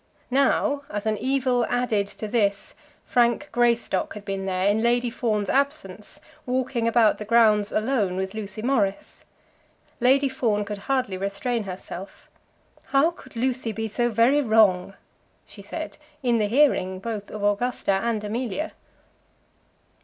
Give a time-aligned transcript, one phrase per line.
[0.31, 2.73] Now, as an evil added to this,
[3.05, 8.33] Frank Greystock had been there in Lady Fawn's absence, walking about the grounds alone with
[8.33, 9.23] Lucy Morris.
[9.99, 12.31] Lady Fawn could hardly restrain herself.
[12.87, 14.95] "How could Lucy be so very wrong?"
[15.45, 18.73] she said, in the hearing both of Augusta and Amelia.